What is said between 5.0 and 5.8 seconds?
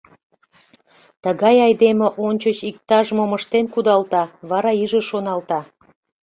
шоналта.